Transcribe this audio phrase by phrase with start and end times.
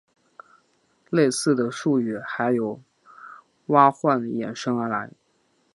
[1.11, 2.81] 类似的术语还有
[3.67, 5.11] 硅烷衍生而来。